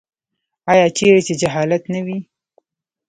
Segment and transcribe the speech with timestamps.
[0.71, 2.17] آیا چیرې چې جهالت نه وي؟